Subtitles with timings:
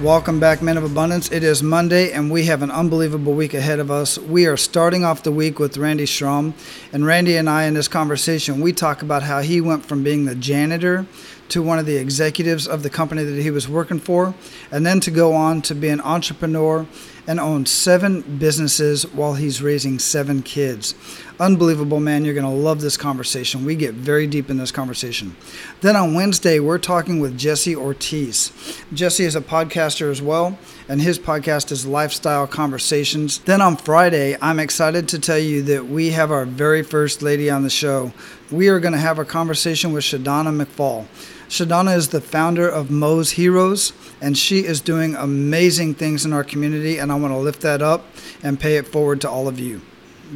[0.00, 1.30] Welcome back, Men of Abundance.
[1.30, 4.18] It is Monday, and we have an unbelievable week ahead of us.
[4.18, 6.52] We are starting off the week with Randy Schrum.
[6.92, 10.24] And Randy and I, in this conversation, we talk about how he went from being
[10.24, 11.06] the janitor
[11.50, 14.34] to one of the executives of the company that he was working for,
[14.72, 16.88] and then to go on to be an entrepreneur
[17.26, 20.94] and owns seven businesses while he's raising seven kids.
[21.40, 22.24] Unbelievable, man.
[22.24, 23.64] You're going to love this conversation.
[23.64, 25.34] We get very deep in this conversation.
[25.80, 28.52] Then on Wednesday, we're talking with Jesse Ortiz.
[28.92, 33.38] Jesse is a podcaster as well, and his podcast is Lifestyle Conversations.
[33.38, 37.50] Then on Friday, I'm excited to tell you that we have our very first lady
[37.50, 38.12] on the show.
[38.50, 41.06] We are going to have a conversation with Shadana McFall.
[41.48, 46.44] Shadana is the founder of Mo's Heroes, and she is doing amazing things in our
[46.44, 48.06] community, and I want to lift that up
[48.42, 49.82] and pay it forward to all of you.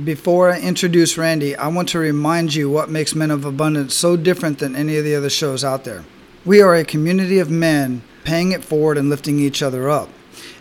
[0.04, 4.16] Before I introduce Randy, I want to remind you what makes Men of Abundance so
[4.16, 6.04] different than any of the other shows out there.
[6.44, 10.10] We are a community of men paying it forward and lifting each other up.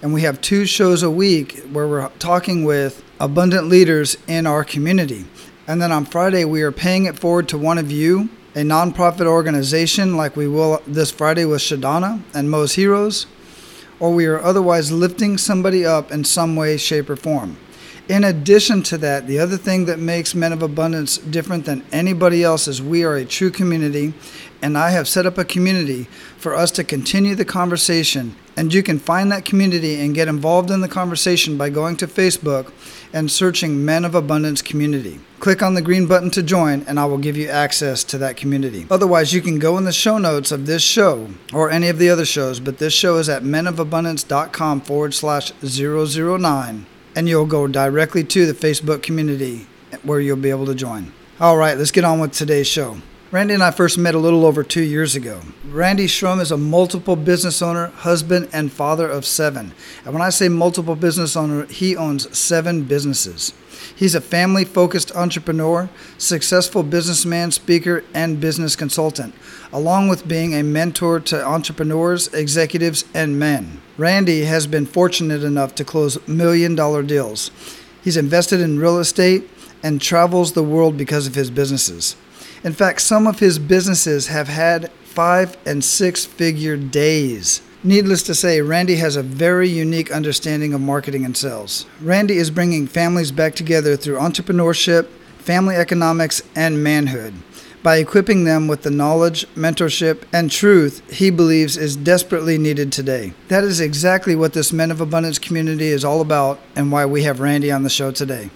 [0.01, 4.63] And we have two shows a week where we're talking with abundant leaders in our
[4.63, 5.25] community.
[5.67, 9.27] And then on Friday, we are paying it forward to one of you a nonprofit
[9.27, 13.27] organization like we will this Friday with Shadana and Mo's Heroes,
[13.99, 17.55] or we are otherwise lifting somebody up in some way, shape, or form.
[18.09, 22.43] In addition to that, the other thing that makes Men of Abundance different than anybody
[22.43, 24.15] else is we are a true community,
[24.59, 26.05] and I have set up a community
[26.39, 28.35] for us to continue the conversation.
[28.57, 32.07] And you can find that community and get involved in the conversation by going to
[32.07, 32.73] Facebook
[33.13, 35.19] and searching Men of Abundance Community.
[35.39, 38.35] Click on the green button to join, and I will give you access to that
[38.35, 38.87] community.
[38.89, 42.09] Otherwise, you can go in the show notes of this show or any of the
[42.09, 48.23] other shows, but this show is at menofabundance.com forward slash 009, and you'll go directly
[48.23, 49.67] to the Facebook community
[50.01, 51.13] where you'll be able to join.
[51.39, 52.97] All right, let's get on with today's show.
[53.29, 55.41] Randy and I first met a little over two years ago.
[55.69, 59.73] Randy Schrum is a multiple business owner, husband, and father of seven.
[60.05, 63.51] And when I say multiple business owner, he owns seven businesses.
[63.93, 69.35] He's a family focused entrepreneur, successful businessman, speaker, and business consultant,
[69.73, 73.81] along with being a mentor to entrepreneurs, executives, and men.
[73.97, 77.51] Randy has been fortunate enough to close million dollar deals.
[78.01, 79.49] He's invested in real estate
[79.83, 82.15] and travels the world because of his businesses.
[82.63, 87.61] In fact, some of his businesses have had five and six figure days.
[87.83, 91.85] Needless to say, Randy has a very unique understanding of marketing and sales.
[92.01, 95.07] Randy is bringing families back together through entrepreneurship,
[95.37, 97.35] family economics, and manhood.
[97.83, 103.33] By equipping them with the knowledge, mentorship, and truth he believes is desperately needed today.
[103.47, 107.23] That is exactly what this Men of Abundance community is all about and why we
[107.23, 108.49] have Randy on the show today.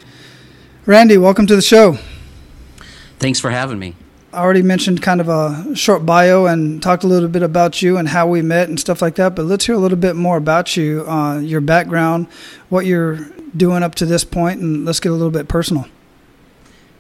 [0.86, 1.98] Randy, welcome to the show.
[3.22, 3.94] Thanks for having me.
[4.34, 7.98] I already mentioned kind of a short bio and talked a little bit about you
[7.98, 9.36] and how we met and stuff like that.
[9.36, 12.26] But let's hear a little bit more about you, uh, your background,
[12.70, 15.86] what you're doing up to this point, and let's get a little bit personal.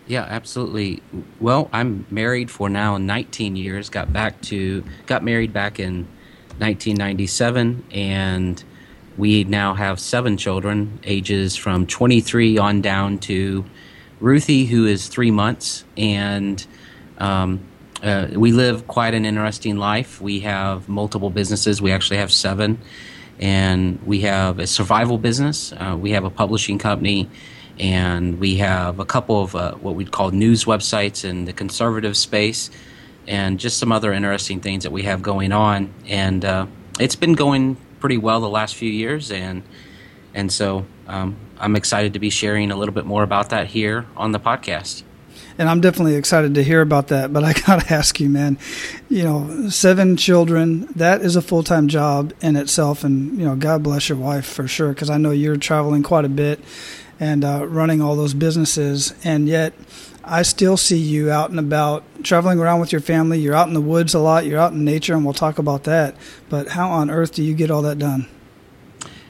[0.05, 1.01] Yeah, absolutely.
[1.39, 3.89] Well, I'm married for now 19 years.
[3.89, 6.05] Got back to got married back in
[6.59, 8.63] 1997, and
[9.17, 13.65] we now have seven children, ages from 23 on down to
[14.21, 16.65] Ruthie, who is three months, and
[17.17, 17.59] um,
[18.03, 20.21] uh, we live quite an interesting life.
[20.21, 21.81] We have multiple businesses.
[21.81, 22.79] We actually have seven,
[23.39, 25.73] and we have a survival business.
[25.73, 27.29] Uh, we have a publishing company,
[27.79, 32.15] and we have a couple of uh, what we'd call news websites in the conservative
[32.15, 32.69] space,
[33.27, 35.93] and just some other interesting things that we have going on.
[36.07, 36.67] And uh,
[36.99, 39.63] it's been going pretty well the last few years, and
[40.33, 44.05] and so um, I'm excited to be sharing a little bit more about that here
[44.15, 45.03] on the podcast.
[45.57, 47.33] And I'm definitely excited to hear about that.
[47.33, 48.57] But I got to ask you, man,
[49.09, 53.03] you know, seven children, that is a full time job in itself.
[53.03, 56.25] And, you know, God bless your wife for sure, because I know you're traveling quite
[56.25, 56.59] a bit
[57.19, 59.13] and uh, running all those businesses.
[59.23, 59.73] And yet,
[60.23, 63.39] I still see you out and about traveling around with your family.
[63.39, 65.83] You're out in the woods a lot, you're out in nature, and we'll talk about
[65.83, 66.15] that.
[66.47, 68.27] But how on earth do you get all that done?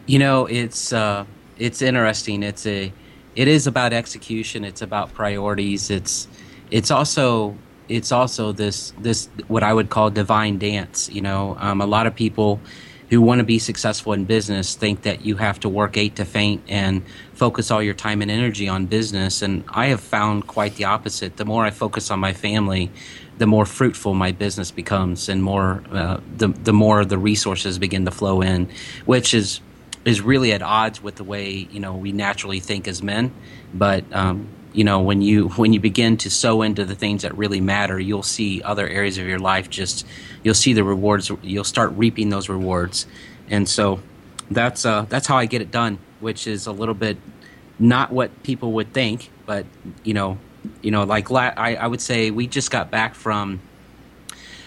[0.05, 1.25] You know, it's uh,
[1.57, 2.43] it's interesting.
[2.43, 2.91] It's a
[3.35, 4.63] it is about execution.
[4.63, 5.89] It's about priorities.
[5.89, 6.27] It's
[6.69, 7.55] it's also
[7.87, 11.09] it's also this this what I would call divine dance.
[11.09, 12.59] You know, um, a lot of people
[13.09, 16.23] who want to be successful in business think that you have to work eight to
[16.23, 17.03] faint and
[17.33, 19.41] focus all your time and energy on business.
[19.41, 21.35] And I have found quite the opposite.
[21.35, 22.89] The more I focus on my family,
[23.37, 28.05] the more fruitful my business becomes, and more uh, the the more the resources begin
[28.05, 28.69] to flow in,
[29.05, 29.59] which is
[30.05, 33.33] is really at odds with the way you know we naturally think as men.
[33.73, 37.37] But um, you know when you when you begin to sow into the things that
[37.37, 40.05] really matter, you'll see other areas of your life just
[40.43, 41.31] you'll see the rewards.
[41.41, 43.05] You'll start reaping those rewards,
[43.49, 44.01] and so
[44.49, 47.17] that's uh, that's how I get it done, which is a little bit
[47.79, 49.65] not what people would think, but
[50.03, 50.37] you know
[50.81, 53.61] you know, like la- I, I would say we just got back from.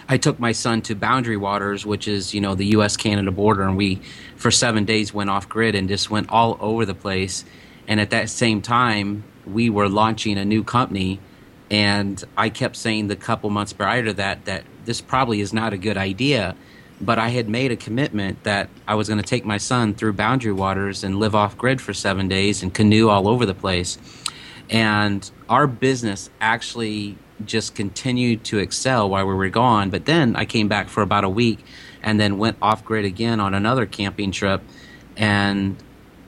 [0.07, 2.97] I took my son to Boundary Waters, which is you know the U.S.
[2.97, 4.01] Canada border, and we
[4.35, 7.45] for seven days went off grid and just went all over the place.
[7.87, 11.19] And at that same time, we were launching a new company,
[11.69, 15.73] and I kept saying the couple months prior to that that this probably is not
[15.73, 16.55] a good idea.
[17.01, 20.13] But I had made a commitment that I was going to take my son through
[20.13, 23.97] Boundary Waters and live off grid for seven days and canoe all over the place
[24.69, 29.89] and our business actually just continued to excel while we were gone.
[29.89, 31.59] But then I came back for about a week
[32.01, 34.61] and then went off grid again on another camping trip,
[35.17, 35.75] and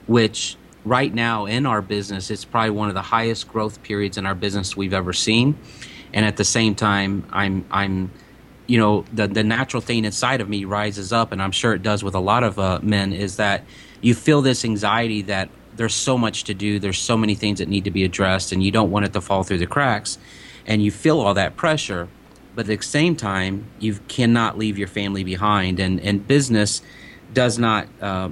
[0.06, 4.26] which right now in our business, it's probably one of the highest growth periods in
[4.26, 5.56] our business we've ever seen.
[6.12, 8.10] And at the same time, I'm I'm
[8.66, 11.82] you know the the natural thing inside of me rises up, and I'm sure it
[11.82, 13.64] does with a lot of uh, men, is that
[14.00, 16.78] you feel this anxiety that there's so much to do.
[16.78, 19.20] There's so many things that need to be addressed, and you don't want it to
[19.20, 20.18] fall through the cracks.
[20.68, 22.08] And you feel all that pressure,
[22.54, 25.80] but at the same time, you cannot leave your family behind.
[25.80, 26.82] And and business
[27.32, 27.88] does not.
[28.00, 28.30] Uh,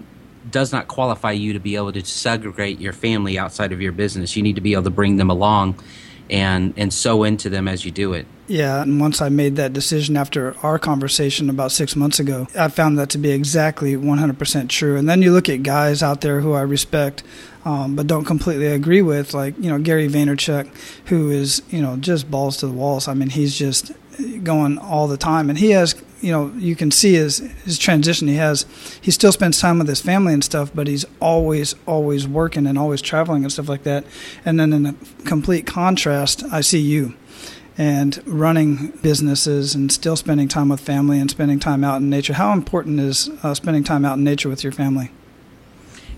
[0.49, 4.37] does not qualify you to be able to segregate your family outside of your business.
[4.37, 5.83] You need to be able to bring them along
[6.31, 8.27] and and sow into them as you do it.
[8.49, 12.69] Yeah, and once I made that decision after our conversation about six months ago, I
[12.69, 14.97] found that to be exactly 100% true.
[14.97, 17.25] And then you look at guys out there who I respect,
[17.67, 20.71] um, but don't completely agree with, like you know Gary Vaynerchuk,
[21.07, 23.09] who is you know just balls to the walls.
[23.09, 23.91] I mean, he's just
[24.45, 28.29] going all the time, and he has you know you can see his his transition.
[28.29, 28.67] He has
[29.03, 32.79] he still spends time with his family and stuff, but he's always always working and
[32.79, 34.05] always traveling and stuff like that.
[34.45, 37.15] And then in a complete contrast, I see you
[37.77, 42.35] and running businesses and still spending time with family and spending time out in nature.
[42.35, 45.11] How important is uh, spending time out in nature with your family?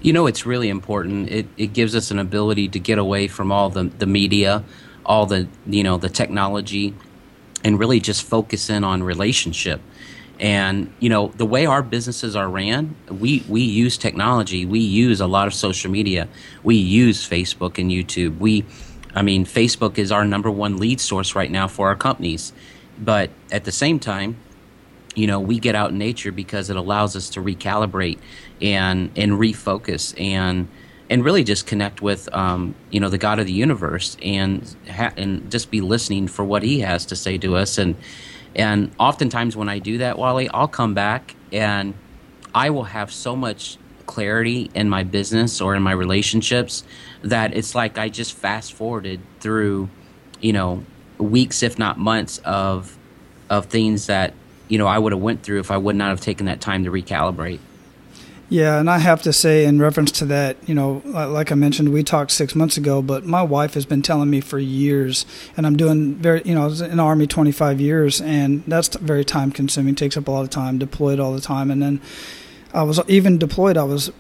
[0.01, 1.31] You know, it's really important.
[1.31, 4.65] It, it gives us an ability to get away from all the, the media,
[5.05, 6.95] all the, you know, the technology,
[7.65, 9.81] and really just focus in on relationship.
[10.39, 14.65] And, you know, the way our businesses are ran, we, we use technology.
[14.65, 16.29] We use a lot of social media.
[16.63, 18.39] We use Facebook and YouTube.
[18.39, 18.65] We,
[19.17, 22.53] I mean, Facebook is our number one lead source right now for our companies.
[23.01, 24.37] But at the same time,
[25.17, 28.19] you know, we get out in nature because it allows us to recalibrate
[28.61, 30.69] and and refocus and
[31.11, 35.13] and really just connect with um, you know the God of the universe and ha-
[35.17, 37.97] and just be listening for what He has to say to us and
[38.55, 41.95] and oftentimes when I do that, Wally, I'll come back and
[42.55, 46.83] I will have so much clarity in my business or in my relationships
[47.23, 49.91] that it's like I just fast forwarded through,
[50.41, 50.85] you know,
[51.19, 52.97] weeks if not months of
[53.51, 54.35] of things that
[54.69, 56.85] you know I would have went through if I would not have taken that time
[56.85, 57.61] to recalibrate.
[58.51, 61.93] Yeah, and I have to say, in reference to that, you know, like I mentioned,
[61.93, 65.67] we talked six months ago, but my wife has been telling me for years, and
[65.67, 69.23] I'm doing very, you know, I was in the Army 25 years, and that's very
[69.23, 71.71] time consuming, takes up a lot of time, deployed all the time.
[71.71, 72.01] And then
[72.73, 74.11] I was even deployed, I was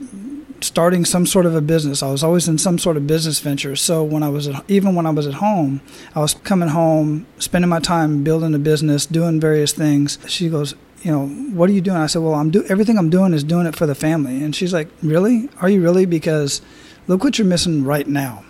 [0.61, 2.02] starting some sort of a business.
[2.02, 3.76] I was always in some sort of business venture.
[3.76, 5.80] So when I was at, even when I was at home,
[6.14, 10.18] I was coming home, spending my time building a business, doing various things.
[10.26, 11.97] She goes, you know, what are you doing?
[11.97, 14.43] I said, well, I'm do everything I'm doing is doing it for the family.
[14.43, 15.49] And she's like, really?
[15.61, 16.07] Are you really?
[16.07, 16.61] Because
[17.07, 18.45] look what you're missing right now,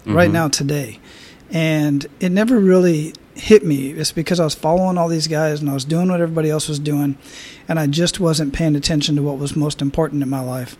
[0.00, 0.14] mm-hmm.
[0.14, 0.98] right now today.
[1.50, 3.90] And it never really hit me.
[3.90, 6.68] It's because I was following all these guys and I was doing what everybody else
[6.68, 7.18] was doing,
[7.68, 10.76] and I just wasn't paying attention to what was most important in my life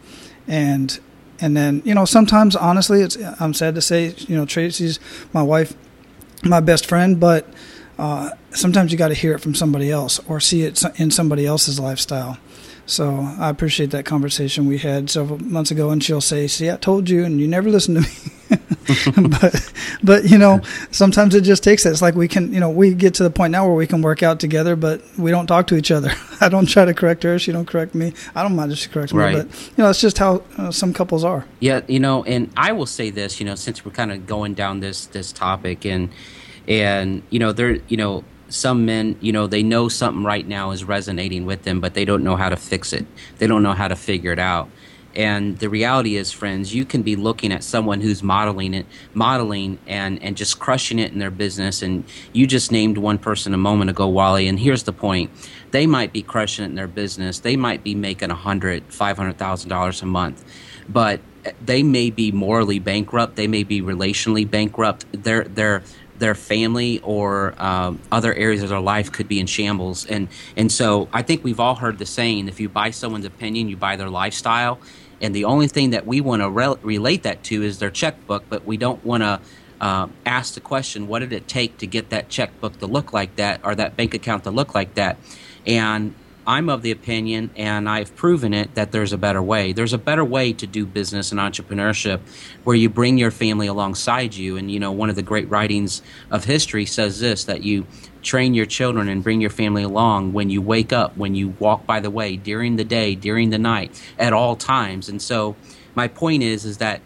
[0.51, 0.99] and
[1.41, 4.99] and then you know sometimes honestly it's i'm sad to say you know tracy's
[5.33, 5.75] my wife
[6.45, 7.49] my best friend but
[8.01, 11.47] uh, sometimes you got to hear it from somebody else or see it in somebody
[11.47, 12.39] else's lifestyle
[12.87, 16.77] so i appreciate that conversation we had several months ago and she'll say see i
[16.77, 18.41] told you and you never listened to me
[19.29, 21.91] but but you know sometimes it just takes that.
[21.91, 24.03] It's like we can you know we get to the point now where we can
[24.03, 26.13] work out together, but we don't talk to each other.
[26.41, 27.39] I don't try to correct her.
[27.39, 28.13] She don't correct me.
[28.35, 29.37] I don't mind if she corrects right.
[29.37, 31.47] me, but you know it's just how uh, some couples are.
[31.61, 34.55] Yeah, you know, and I will say this, you know, since we're kind of going
[34.55, 36.11] down this this topic and
[36.71, 40.73] and you know there you know some men, you know, they know something right now
[40.73, 43.07] is resonating with them, but they don't know how to fix it.
[43.39, 44.69] They don't know how to figure it out.
[45.15, 49.79] And the reality is, friends, you can be looking at someone who's modeling it, modeling
[49.87, 51.83] and, and just crushing it in their business.
[51.83, 54.47] And you just named one person a moment ago, Wally.
[54.47, 55.31] And here's the point
[55.73, 57.41] they might be crushing it in their business.
[57.41, 60.45] They might be making a hundred, five hundred thousand dollars a month,
[60.89, 61.21] but
[61.65, 63.37] they may be morally bankrupt.
[63.37, 65.07] They may be relationally bankrupt.
[65.13, 65.83] Their their
[66.21, 70.07] their family or um, other areas of their life could be in shambles.
[70.07, 73.69] And and so I think we've all heard the saying: if you buy someone's opinion,
[73.69, 74.79] you buy their lifestyle.
[75.23, 78.45] And the only thing that we want to re- relate that to is their checkbook,
[78.49, 79.41] but we don't want to
[79.81, 83.37] uh, ask the question: What did it take to get that checkbook to look like
[83.37, 85.19] that, or that bank account to look like that?
[85.67, 86.15] And
[86.51, 89.73] I'm of the opinion, and I've proven it, that there's a better way.
[89.73, 92.19] There's a better way to do business and entrepreneurship
[92.65, 94.57] where you bring your family alongside you.
[94.57, 97.87] And, you know, one of the great writings of history says this that you
[98.23, 101.87] train your children and bring your family along when you wake up, when you walk
[101.87, 105.09] by the way, during the day, during the night, at all times.
[105.09, 105.55] And so,
[105.95, 107.01] my point is, is that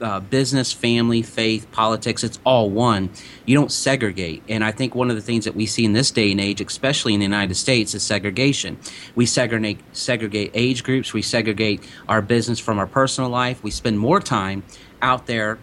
[0.00, 3.10] uh, business, family, faith, politics, it's all one.
[3.46, 4.42] You don't segregate.
[4.48, 6.60] And I think one of the things that we see in this day and age,
[6.60, 8.78] especially in the United States, is segregation.
[9.14, 13.62] We segregate, segregate age groups, we segregate our business from our personal life.
[13.62, 14.62] We spend more time
[15.02, 15.58] out there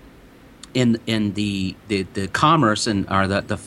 [0.73, 3.59] in in the the, the commerce and or the, the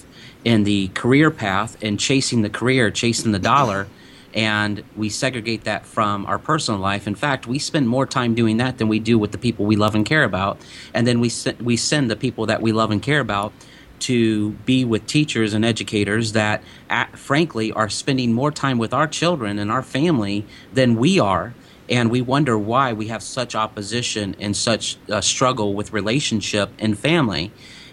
[0.45, 3.89] in the career path and chasing the career, chasing the dollar
[4.39, 7.09] and we segregate that from our personal life.
[7.09, 9.75] In fact, we spend more time doing that than we do with the people we
[9.75, 10.61] love and care about.
[10.95, 13.53] And then we we send the people that we love and care about
[14.01, 19.09] to be with teachers and educators that, at, frankly, are spending more time with our
[19.09, 21.53] children and our family than we are.
[21.89, 26.97] And we wonder why we have such opposition and such a struggle with relationship and
[26.97, 27.51] family.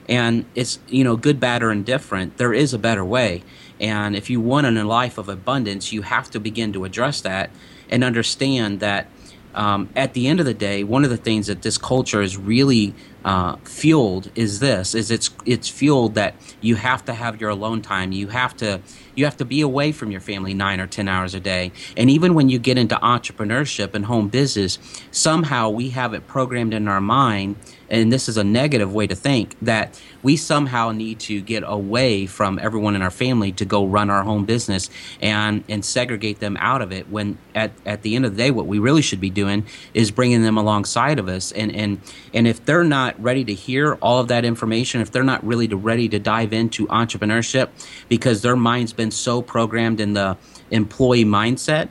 [0.08, 2.38] And it's, you know, good, bad, or indifferent.
[2.38, 3.42] There is a better way.
[3.80, 7.50] And if you want a life of abundance, you have to begin to address that
[7.90, 9.08] and understand that
[9.56, 12.36] um, at the end of the day, one of the things that this culture is
[12.36, 17.50] really uh, fueled is this: is it's it's fueled that you have to have your
[17.50, 18.12] alone time.
[18.12, 18.82] You have to
[19.16, 21.72] you have to be away from your family nine or ten hours a day.
[21.96, 24.78] And even when you get into entrepreneurship and home business,
[25.10, 27.56] somehow we have it programmed in our mind
[27.90, 32.26] and this is a negative way to think that we somehow need to get away
[32.26, 34.90] from everyone in our family to go run our home business
[35.22, 38.52] and and segregate them out of it when at, at the end of the day
[38.52, 41.52] what we really should be doing is bringing them alongside of us.
[41.52, 42.02] And and
[42.34, 45.68] and if they're not ready to hear all of that information if they're not really
[45.68, 47.70] to ready to dive into entrepreneurship
[48.10, 50.38] because their mind's been so programmed in the
[50.72, 51.90] employee mindset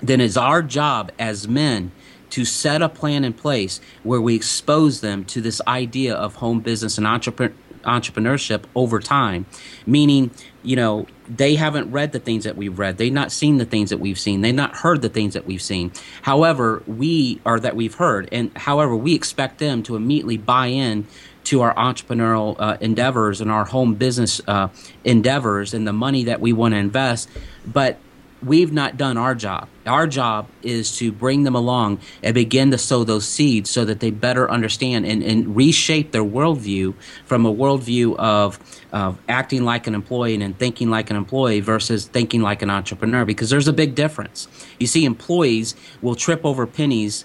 [0.00, 1.90] then it's our job as men
[2.34, 6.58] to set a plan in place where we expose them to this idea of home
[6.58, 9.46] business and entrepreneurship over time.
[9.86, 10.32] Meaning
[10.64, 12.98] you know they haven't read the things that we've read.
[12.98, 14.40] They've not seen the things that we've seen.
[14.40, 15.92] They've not heard the things that we've seen.
[16.22, 18.28] However we are that we've heard.
[18.32, 21.06] And however we expect them to immediately buy in
[21.44, 24.68] to our entrepreneurial uh, endeavors and our home business uh,
[25.04, 27.28] endeavors and the money that we want to invest.
[27.64, 28.00] But
[28.46, 29.68] we've not done our job.
[29.86, 34.00] Our job is to bring them along and begin to sow those seeds so that
[34.00, 36.94] they better understand and, and reshape their worldview
[37.26, 38.58] from a worldview of,
[38.92, 43.24] of acting like an employee and thinking like an employee versus thinking like an entrepreneur
[43.24, 44.48] because there's a big difference.
[44.78, 47.24] You see, employees will trip over pennies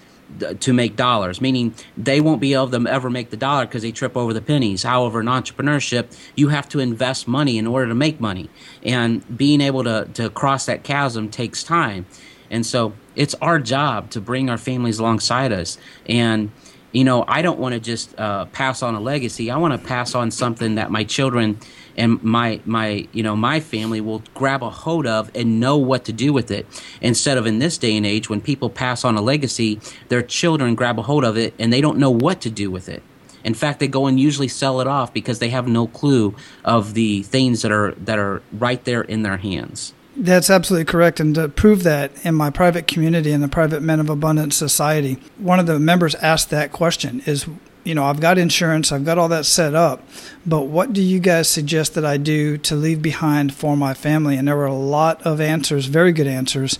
[0.60, 3.92] to make dollars, meaning they won't be able to ever make the dollar because they
[3.92, 4.82] trip over the pennies.
[4.82, 8.48] However, in entrepreneurship, you have to invest money in order to make money.
[8.82, 12.06] And being able to, to cross that chasm takes time.
[12.50, 15.78] And so it's our job to bring our families alongside us.
[16.06, 16.50] And,
[16.92, 19.50] you know, I don't want to just uh, pass on a legacy.
[19.50, 21.58] I want to pass on something that my children
[21.96, 26.04] and my my you know my family will grab a hold of and know what
[26.06, 26.66] to do with it.
[27.00, 30.74] Instead of in this day and age when people pass on a legacy their children
[30.74, 33.02] grab a hold of it and they don't know what to do with it.
[33.44, 36.94] In fact they go and usually sell it off because they have no clue of
[36.94, 41.20] the things that are that are right there in their hands that's absolutely correct.
[41.20, 45.18] And to prove that in my private community, in the Private Men of Abundance Society,
[45.38, 47.46] one of the members asked that question is
[47.84, 50.06] you know, I've got insurance, I've got all that set up,
[50.46, 54.36] but what do you guys suggest that I do to leave behind for my family?
[54.36, 56.78] And there were a lot of answers, very good answers,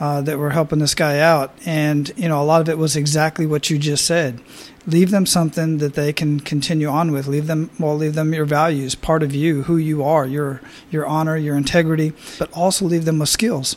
[0.00, 1.54] uh, that were helping this guy out.
[1.66, 4.40] And, you know, a lot of it was exactly what you just said.
[4.88, 7.26] Leave them something that they can continue on with.
[7.26, 11.06] Leave them, well, leave them your values, part of you, who you are, your, your
[11.06, 13.76] honor, your integrity, but also leave them with skills.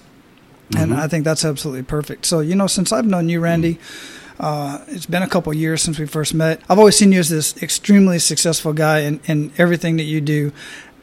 [0.69, 0.81] Mm-hmm.
[0.81, 2.25] And I think that's absolutely perfect.
[2.25, 5.83] So, you know, since I've known you, Randy, mm-hmm uh, it's been a couple years
[5.83, 6.59] since we first met.
[6.67, 10.51] I've always seen you as this extremely successful guy in, in everything that you do.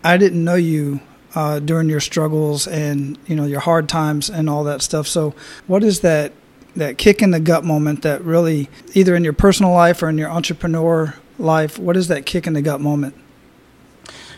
[0.03, 1.01] I didn't know you
[1.37, 5.07] uh, during your struggles and you know your hard times and all that stuff.
[5.07, 5.35] So,
[5.69, 6.33] what is that
[6.77, 10.19] that kick in the gut moment that really either in your personal life or in
[10.19, 11.79] your entrepreneur life?
[11.79, 13.15] What is that kick in the gut moment?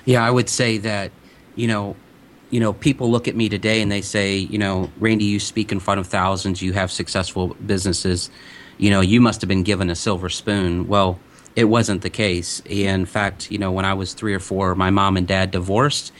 [0.05, 1.13] Yeah, I would say that
[1.55, 1.97] you know
[2.51, 5.71] you know, people look at me today and they say, you know, Randy, you speak
[5.71, 8.29] in front of thousands, you have successful businesses,
[8.77, 10.89] you know, you must have been given a silver spoon.
[10.89, 11.21] Well,
[11.55, 12.61] it wasn't the case.
[12.65, 16.13] In fact, you know, when I was three or four, my mom and dad divorced,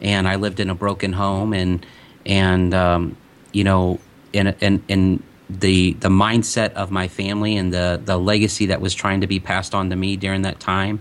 [0.00, 1.84] and I lived in a broken home, and
[2.24, 3.16] and um,
[3.52, 3.98] you know,
[4.32, 8.94] in in in the the mindset of my family and the the legacy that was
[8.94, 11.00] trying to be passed on to me during that time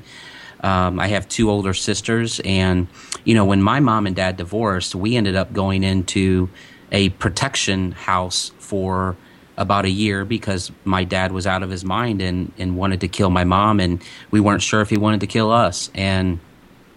[0.65, 2.87] um, I have two older sisters, and
[3.23, 6.49] you know, when my mom and dad divorced, we ended up going into
[6.91, 9.15] a protection house for
[9.57, 13.07] about a year because my dad was out of his mind and, and wanted to
[13.07, 15.91] kill my mom, and we weren't sure if he wanted to kill us.
[15.93, 16.39] And,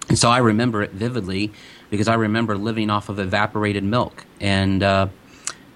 [0.09, 1.53] and so I remember it vividly
[1.91, 4.25] because I remember living off of evaporated milk.
[4.41, 5.09] And, uh,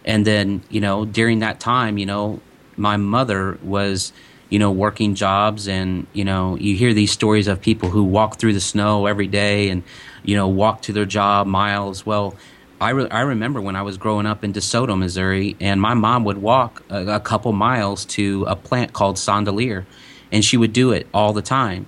[0.04, 2.40] and then, you know, during that time, you know,
[2.76, 4.12] my mother was
[4.52, 5.66] you know, working jobs.
[5.66, 9.26] And, you know, you hear these stories of people who walk through the snow every
[9.26, 9.82] day and,
[10.24, 12.04] you know, walk to their job miles.
[12.04, 12.36] Well,
[12.78, 16.24] I, re- I remember when I was growing up in DeSoto, Missouri, and my mom
[16.24, 19.86] would walk a, a couple miles to a plant called Sondelier,
[20.30, 21.86] and she would do it all the time.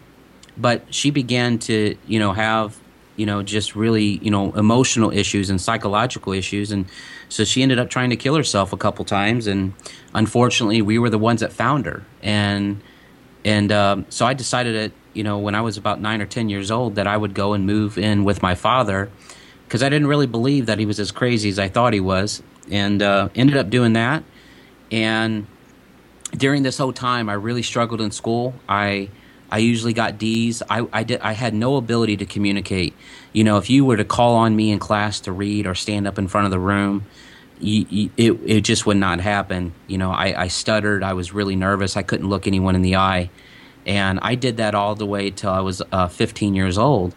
[0.57, 2.81] But she began to, you know, have
[3.17, 6.73] you know, just really, you know, emotional issues and psychological issues.
[6.73, 6.87] And
[7.29, 9.47] so she ended up trying to kill herself a couple times.
[9.47, 9.73] And
[10.15, 12.03] unfortunately, we were the ones that found her.
[12.23, 12.81] And,
[13.45, 16.49] and um, so I decided that, you know, when I was about nine or 10
[16.49, 19.11] years old, that I would go and move in with my father
[19.67, 22.43] because I didn't really believe that he was as crazy as I thought he was.
[22.71, 24.25] And uh, ended up doing that.
[24.91, 25.47] And
[26.37, 28.55] during this whole time, I really struggled in school.
[28.69, 29.11] I,
[29.55, 30.65] I usually got D's.
[30.69, 32.93] I, I, did, I had no ability to communicate.
[33.33, 36.09] You know, if you were to call on me in class to read or stand
[36.09, 37.05] up in front of the room,
[37.61, 39.73] you, you, it, it just would not happen.
[39.87, 41.05] You know, I, I stuttered.
[41.05, 41.97] I was really nervous.
[41.97, 43.31] I couldn't look anyone in the eye.
[43.87, 47.15] And I did that all the way till I was uh, 15 years old.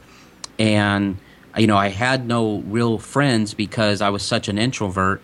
[0.60, 1.18] And,
[1.58, 5.24] you know, I had no real friends because I was such an introvert.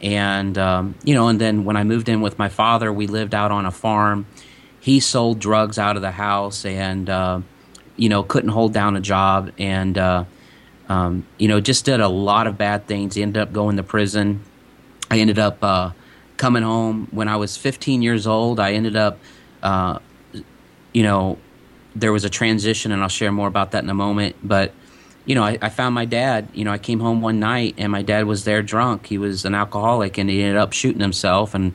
[0.00, 3.34] And, um, you know, and then when I moved in with my father, we lived
[3.34, 4.24] out on a farm
[4.84, 7.40] he sold drugs out of the house and uh,
[7.96, 10.24] you know couldn't hold down a job and uh,
[10.90, 13.14] um, you know just did a lot of bad things.
[13.14, 14.42] He ended up going to prison.
[15.10, 15.92] I ended up uh,
[16.36, 18.60] coming home when I was 15 years old.
[18.60, 19.18] I ended up
[19.62, 20.00] uh,
[20.92, 21.38] you know
[21.96, 24.36] there was a transition and I'll share more about that in a moment.
[24.42, 24.74] But
[25.24, 26.48] you know I, I found my dad.
[26.52, 29.06] You know I came home one night and my dad was there drunk.
[29.06, 31.72] He was an alcoholic and he ended up shooting himself and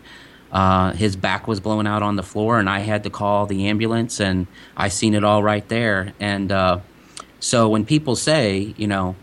[0.52, 3.68] uh, his back was blown out on the floor, and I had to call the
[3.68, 6.14] ambulance, and I seen it all right there.
[6.20, 6.80] And uh,
[7.40, 9.16] so when people say, you know,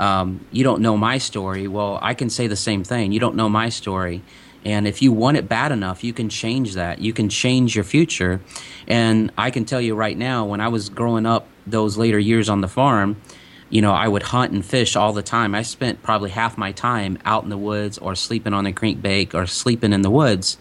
[0.00, 3.12] um, you don't know my story, well, I can say the same thing.
[3.12, 4.22] You don't know my story.
[4.64, 6.98] And if you want it bad enough, you can change that.
[6.98, 8.40] You can change your future.
[8.88, 12.48] And I can tell you right now, when I was growing up those later years
[12.48, 13.20] on the farm,
[13.68, 15.54] you know, I would hunt and fish all the time.
[15.54, 19.02] I spent probably half my time out in the woods or sleeping on a creek
[19.02, 20.58] bank or sleeping in the woods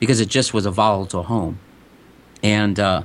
[0.00, 1.60] because it just was a volatile home.
[2.42, 3.04] And uh,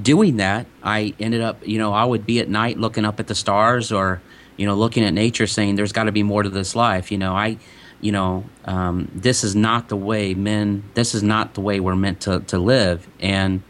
[0.00, 3.28] doing that, I ended up, you know, I would be at night looking up at
[3.28, 4.20] the stars or,
[4.56, 7.12] you know, looking at nature saying, there's got to be more to this life.
[7.12, 7.58] You know, I,
[8.00, 11.94] you know, um, this is not the way men, this is not the way we're
[11.94, 13.06] meant to, to live.
[13.20, 13.62] And,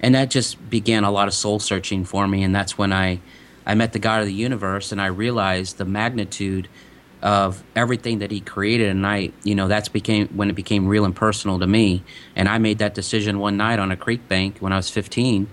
[0.00, 2.42] and that just began a lot of soul searching for me.
[2.42, 3.20] And that's when I,
[3.66, 6.68] I met the God of the universe and I realized the magnitude
[7.22, 11.04] of everything that he created and I you know that's became when it became real
[11.04, 12.02] and personal to me.
[12.34, 15.48] And I made that decision one night on a creek bank when I was 15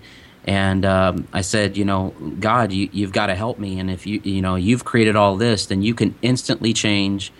[0.46, 3.80] and um, I said you know God you, you've got to help me.
[3.80, 7.34] And if you you know you've created all this then you can instantly change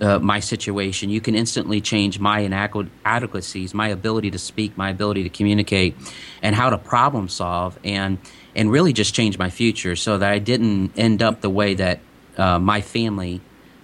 [0.00, 1.10] uh, my situation.
[1.10, 5.96] You can instantly change my inadequacies my ability to speak my ability to communicate
[6.42, 8.18] and how to problem solve and
[8.54, 12.00] and really just change my future so that I didn't end up the way that
[12.36, 13.40] uh, my family,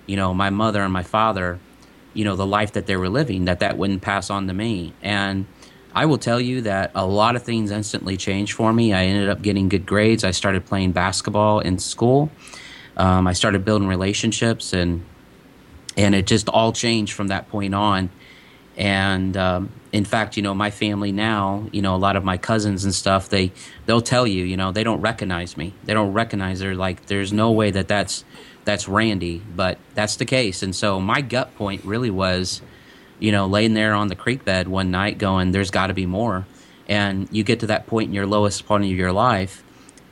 [0.08, 1.60] you know, my mother and my father,
[2.14, 4.94] you know, the life that they were living, that that wouldn't pass on to me.
[5.02, 5.46] And
[5.94, 8.92] I will tell you that a lot of things instantly changed for me.
[8.92, 10.24] I ended up getting good grades.
[10.24, 12.30] I started playing basketball in school.
[12.96, 15.04] Um, I started building relationships, and
[15.96, 18.10] and it just all changed from that point on.
[18.76, 22.36] And um, in fact, you know, my family now, you know, a lot of my
[22.36, 23.52] cousins and stuff, they
[23.86, 25.74] they'll tell you, you know, they don't recognize me.
[25.84, 26.60] They don't recognize.
[26.60, 28.24] They're like, there's no way that that's
[28.68, 30.62] that's Randy, but that's the case.
[30.62, 32.60] And so my gut point really was,
[33.18, 36.04] you know, laying there on the creek bed one night, going, there's got to be
[36.04, 36.46] more.
[36.86, 39.62] And you get to that point in your lowest point of your life,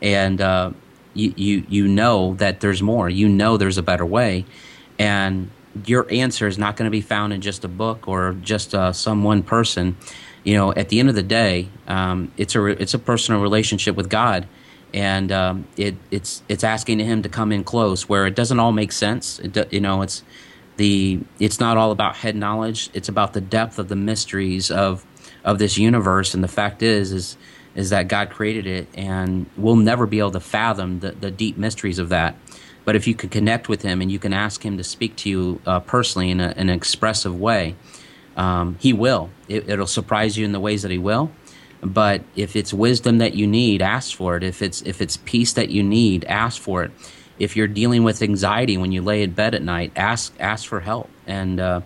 [0.00, 0.70] and uh,
[1.12, 3.08] you, you you know that there's more.
[3.08, 4.46] You know there's a better way,
[4.98, 5.50] and
[5.84, 8.92] your answer is not going to be found in just a book or just uh,
[8.92, 9.96] some one person.
[10.44, 13.96] You know, at the end of the day, um, it's a it's a personal relationship
[13.96, 14.46] with God,
[14.96, 18.72] and um, it it's it's asking Him to come in close where it doesn't all
[18.72, 19.38] make sense.
[19.40, 20.24] It, you know, it's
[20.78, 22.88] the it's not all about head knowledge.
[22.94, 25.04] It's about the depth of the mysteries of
[25.44, 26.32] of this universe.
[26.32, 27.36] And the fact is, is
[27.74, 31.58] is that God created it, and we'll never be able to fathom the, the deep
[31.58, 32.34] mysteries of that.
[32.86, 35.28] But if you can connect with Him and you can ask Him to speak to
[35.28, 37.74] you uh, personally in, a, in, an expressive way,
[38.34, 39.28] um, He will.
[39.46, 41.32] It, it'll surprise you in the ways that He will.
[41.82, 44.42] But if it's wisdom that you need, ask for it.
[44.42, 46.90] If it's if it's peace that you need, ask for it.
[47.38, 50.80] If you're dealing with anxiety when you lay in bed at night, ask ask for
[50.80, 51.10] help.
[51.26, 51.80] And uh,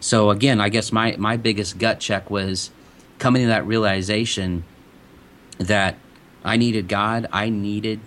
[0.00, 2.70] so again, I guess my my biggest gut check was
[3.18, 4.64] coming to that realization
[5.58, 5.96] that
[6.44, 8.00] I needed God, I needed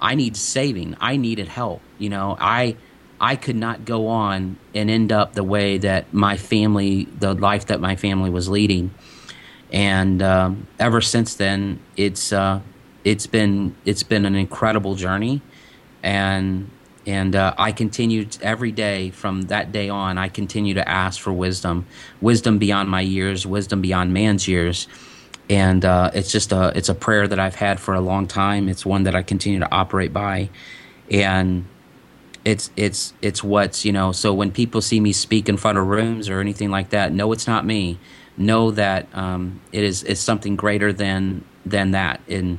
[0.00, 1.80] I need saving, I needed help.
[1.98, 2.76] You know, I
[3.20, 7.66] I could not go on and end up the way that my family, the life
[7.66, 8.92] that my family was leading,
[9.72, 12.60] and um, ever since then, it's uh,
[13.04, 15.42] it's been it's been an incredible journey,
[16.02, 16.70] and
[17.06, 20.16] and uh, I continued every day from that day on.
[20.18, 21.86] I continue to ask for wisdom,
[22.20, 24.88] wisdom beyond my years, wisdom beyond man's years,
[25.50, 28.68] and uh, it's just a it's a prayer that I've had for a long time.
[28.68, 30.50] It's one that I continue to operate by,
[31.10, 31.66] and
[32.44, 34.12] it's it's it's what's you know.
[34.12, 37.32] So when people see me speak in front of rooms or anything like that, no,
[37.32, 37.98] it's not me.
[38.36, 42.58] Know that um, it is it's something greater than than that, and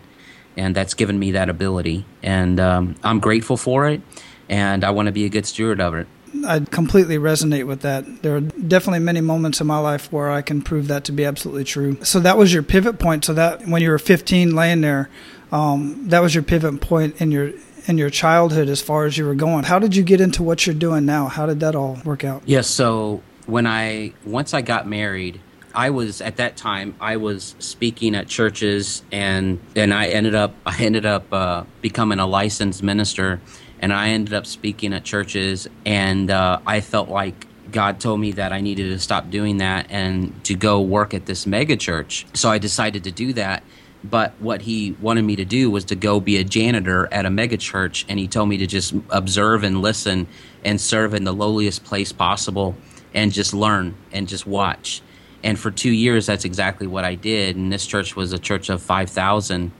[0.55, 4.01] and that's given me that ability, and um, I'm grateful for it
[4.49, 6.07] and I want to be a good steward of it.
[6.45, 8.21] I completely resonate with that.
[8.21, 11.23] There are definitely many moments in my life where I can prove that to be
[11.23, 12.03] absolutely true.
[12.03, 13.23] So that was your pivot point.
[13.23, 15.09] So that when you were 15, laying there,
[15.51, 17.53] um, that was your pivot point in your
[17.87, 19.63] in your childhood as far as you were going.
[19.63, 21.27] How did you get into what you're doing now?
[21.27, 22.41] How did that all work out?
[22.45, 22.49] Yes.
[22.49, 25.39] Yeah, so when I once I got married,
[25.75, 30.55] I was at that time I was speaking at churches and and I ended up
[30.65, 33.41] I ended up uh, becoming a licensed minister
[33.79, 38.31] and I ended up speaking at churches, and uh, I felt like God told me
[38.33, 42.25] that I needed to stop doing that and to go work at this mega church.
[42.33, 43.63] So I decided to do that.
[44.03, 47.29] But what he wanted me to do was to go be a janitor at a
[47.29, 50.27] mega church, and he told me to just observe and listen
[50.63, 52.75] and serve in the lowliest place possible
[53.15, 55.01] and just learn and just watch.
[55.45, 57.55] And for two years, that's exactly what I did.
[57.55, 59.71] And this church was a church of 5,000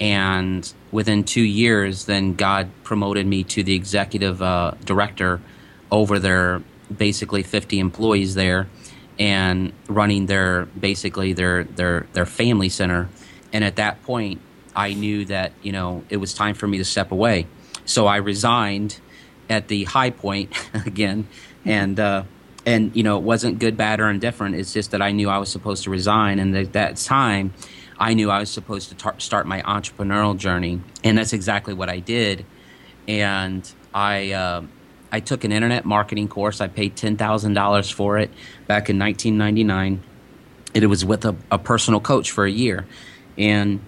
[0.00, 5.40] and within two years, then God promoted me to the executive uh, director
[5.90, 6.62] over their
[6.94, 8.68] basically 50 employees there,
[9.18, 13.08] and running their basically their their their family center.
[13.52, 14.40] And at that point,
[14.74, 17.46] I knew that you know it was time for me to step away.
[17.86, 19.00] So I resigned
[19.48, 20.52] at the high point
[20.86, 21.26] again,
[21.64, 21.98] and.
[21.98, 22.24] Uh,
[22.66, 24.56] and you know it wasn't good, bad, or indifferent.
[24.56, 27.54] It's just that I knew I was supposed to resign, and at that time,
[27.98, 31.88] I knew I was supposed to tar- start my entrepreneurial journey, and that's exactly what
[31.88, 32.44] I did.
[33.06, 34.62] And I uh,
[35.12, 36.60] I took an internet marketing course.
[36.60, 38.30] I paid ten thousand dollars for it
[38.66, 40.02] back in 1999,
[40.74, 42.84] and it was with a, a personal coach for a year,
[43.38, 43.80] and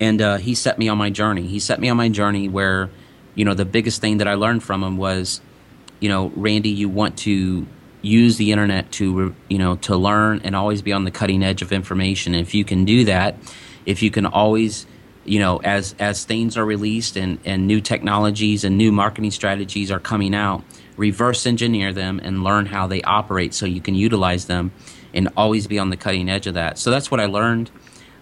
[0.00, 1.46] and uh, he set me on my journey.
[1.46, 2.88] He set me on my journey where,
[3.34, 5.42] you know, the biggest thing that I learned from him was,
[6.00, 7.66] you know, Randy, you want to
[8.02, 11.62] use the internet to you know to learn and always be on the cutting edge
[11.62, 12.34] of information.
[12.34, 13.36] If you can do that
[13.86, 14.86] if you can always
[15.24, 19.90] you know as as things are released and and new technologies and new marketing strategies
[19.90, 20.64] are coming out
[20.96, 24.70] reverse engineer them and learn how they operate so you can utilize them
[25.12, 26.78] and always be on the cutting edge of that.
[26.78, 27.70] So that's what i learned.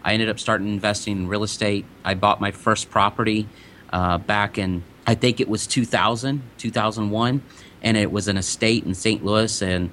[0.03, 1.85] I ended up starting investing in real estate.
[2.05, 3.49] I bought my first property
[3.93, 7.43] uh, back in i think it was 2000 2001
[7.83, 9.25] and it was an estate in St.
[9.25, 9.91] Louis, and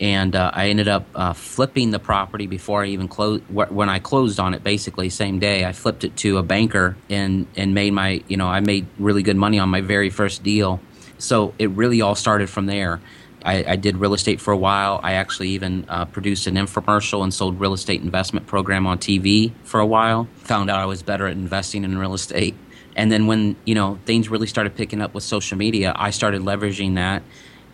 [0.00, 3.44] and uh, I ended up uh, flipping the property before I even closed.
[3.50, 7.46] When I closed on it, basically same day, I flipped it to a banker and
[7.56, 10.80] and made my you know I made really good money on my very first deal.
[11.18, 13.00] So it really all started from there.
[13.44, 15.00] I, I did real estate for a while.
[15.02, 19.52] I actually even uh, produced an infomercial and sold real estate investment program on TV
[19.64, 20.28] for a while.
[20.44, 22.54] Found out I was better at investing in real estate
[23.00, 26.42] and then when you know things really started picking up with social media i started
[26.42, 27.22] leveraging that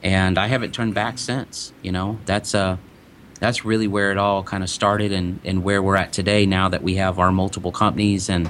[0.02, 2.18] and i haven't turned back since you know?
[2.26, 2.76] That's uh
[3.40, 6.68] that's really where it all kind of started and and where we're at today now
[6.68, 8.30] that we have our multiple companies.
[8.30, 8.48] And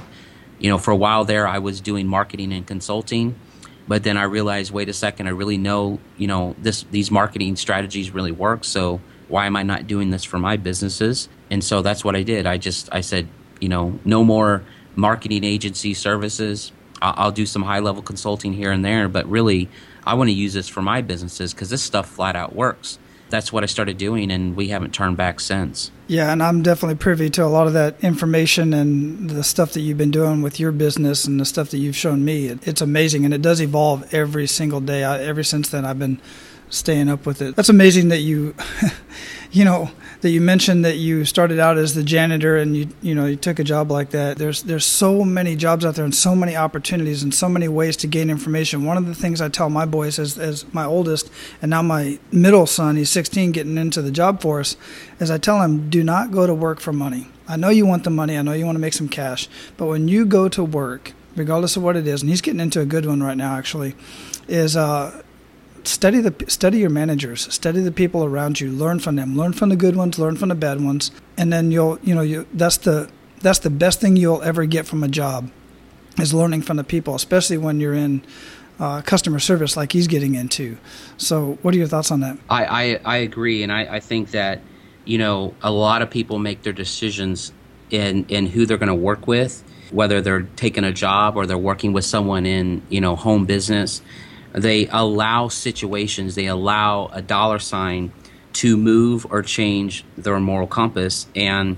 [0.59, 3.35] you know for a while there i was doing marketing and consulting
[3.87, 7.55] but then i realized wait a second i really know you know this these marketing
[7.55, 11.29] strategies really work so why am i not doing this for my businesses?
[11.51, 12.45] And so that's what i did.
[12.45, 13.27] I just i said
[13.59, 14.63] you know no more
[14.97, 16.73] marketing agency services.
[16.99, 19.69] I'll, do some high level consulting here and there, but really,
[20.03, 22.97] I want to use this for my businesses because this stuff flat out works.
[23.29, 25.91] That's what I started doing, and we haven't turned back since.
[26.07, 29.81] Yeah, and I'm definitely privy to a lot of that information and the stuff that
[29.81, 32.47] you've been doing with your business and the stuff that you've shown me.
[32.47, 35.03] It's amazing, and it does evolve every single day.
[35.03, 36.19] I, ever since then, I've been
[36.69, 37.55] staying up with it.
[37.55, 38.55] That's amazing that you,
[39.57, 39.89] you know,
[40.21, 43.35] that you mentioned that you started out as the janitor and you you know you
[43.35, 44.37] took a job like that.
[44.37, 47.97] There's there's so many jobs out there and so many opportunities and so many ways
[47.97, 48.85] to gain information.
[48.85, 52.19] One of the things I tell my boys as as my oldest and now my
[52.31, 54.77] middle son, he's 16, getting into the job force,
[55.19, 57.27] is I tell him do not go to work for money.
[57.47, 58.37] I know you want the money.
[58.37, 61.75] I know you want to make some cash, but when you go to work, regardless
[61.75, 63.95] of what it is, and he's getting into a good one right now actually,
[64.47, 65.23] is uh
[65.87, 69.69] study the study your managers, study the people around you, learn from them, learn from
[69.69, 72.77] the good ones, learn from the bad ones, and then you'll you know you that's
[72.77, 73.09] the
[73.41, 75.51] that's the best thing you'll ever get from a job
[76.19, 78.23] is learning from the people, especially when you're in
[78.79, 80.77] uh, customer service like he's getting into.
[81.17, 82.37] So, what are your thoughts on that?
[82.49, 84.61] I I, I agree, and I, I think that
[85.05, 87.53] you know a lot of people make their decisions
[87.89, 91.57] in in who they're going to work with whether they're taking a job or they're
[91.57, 94.01] working with someone in you know home business
[94.57, 98.11] they allow situations, they allow a dollar sign
[98.53, 101.27] to move or change their moral compass.
[101.35, 101.77] And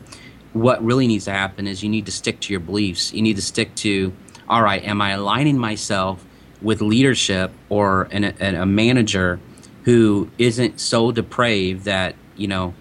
[0.54, 3.14] what really needs to happen is you need to stick to your beliefs.
[3.14, 4.14] You need to stick to,
[4.48, 6.26] all right, am I aligning myself
[6.62, 9.40] with leadership or an, a, a manager
[9.84, 12.74] who isn't so depraved that, you know,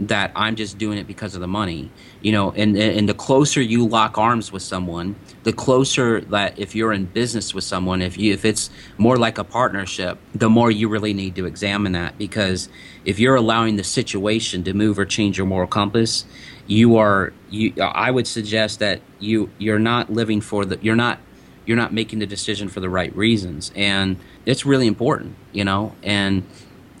[0.00, 1.90] that I'm just doing it because of the money?
[2.20, 6.74] You know, and, and the closer you lock arms with someone, the closer that if
[6.74, 10.72] you're in business with someone, if you if it's more like a partnership, the more
[10.72, 12.18] you really need to examine that.
[12.18, 12.68] Because
[13.04, 16.24] if you're allowing the situation to move or change your moral compass,
[16.66, 21.20] you are you I would suggest that you you're not living for the you're not
[21.64, 23.70] you're not making the decision for the right reasons.
[23.76, 26.44] And it's really important, you know, and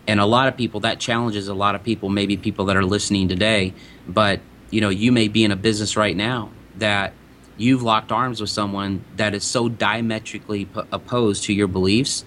[0.06, 2.84] and a lot of people that challenges a lot of people, maybe people that are
[2.84, 3.74] listening today,
[4.06, 4.38] but
[4.70, 7.12] you know, you may be in a business right now that
[7.56, 12.24] you've locked arms with someone that is so diametrically p- opposed to your beliefs.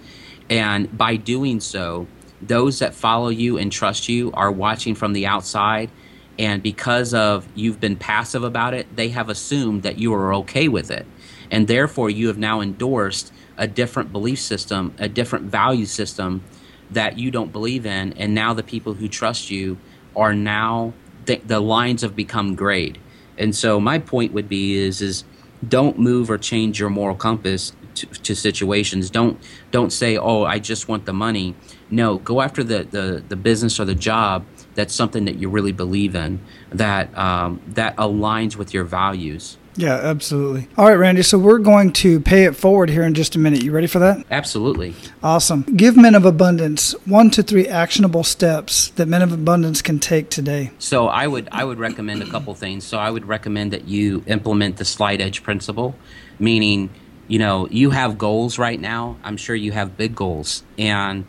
[0.49, 2.07] And by doing so,
[2.41, 5.91] those that follow you and trust you are watching from the outside.
[6.37, 10.67] And because of you've been passive about it, they have assumed that you are okay
[10.67, 11.05] with it.
[11.51, 16.43] And therefore, you have now endorsed a different belief system, a different value system
[16.91, 18.13] that you don't believe in.
[18.13, 19.77] And now the people who trust you
[20.15, 20.93] are now,
[21.25, 22.99] th- the lines have become grayed
[23.39, 25.23] and so my point would be is is
[25.67, 29.09] don't move or change your moral compass to, to, situations.
[29.09, 29.39] Don't
[29.71, 31.55] don't say, "Oh, I just want the money."
[31.89, 35.71] No, go after the, the, the business or the job that's something that you really
[35.71, 36.39] believe in,
[36.71, 39.57] that um, that aligns with your values.
[39.79, 40.67] Yeah, absolutely.
[40.77, 41.23] All right, Randy.
[41.23, 43.63] So we're going to pay it forward here in just a minute.
[43.63, 44.25] You ready for that?
[44.29, 44.93] Absolutely.
[45.23, 45.61] Awesome.
[45.61, 50.29] Give men of abundance one to three actionable steps that men of abundance can take
[50.29, 50.71] today.
[50.79, 52.83] So I would I would recommend a couple things.
[52.83, 55.95] So I would recommend that you implement the slight edge principle,
[56.39, 56.89] meaning,
[57.29, 59.15] you know, you have goals right now.
[59.23, 61.25] I'm sure you have big goals, and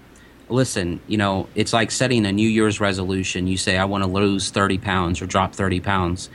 [0.48, 3.46] listen, you know, it's like setting a New Year's resolution.
[3.46, 6.30] You say, I want to lose 30 pounds or drop 30 pounds